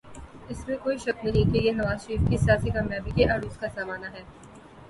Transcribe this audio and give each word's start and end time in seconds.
اس 0.49 0.67
میں 0.67 0.77
کوئی 0.83 0.97
شک 0.97 1.23
نہیں 1.25 1.53
کہ 1.53 1.57
یہ 1.57 1.71
نواز 1.71 2.05
شریف 2.05 2.21
کی 2.29 2.37
سیاسی 2.37 2.69
کامیابی 2.69 3.11
کے 3.15 3.25
عروج 3.35 3.57
کا 3.57 3.67
زمانہ 3.75 4.05
ہے۔ 4.13 4.23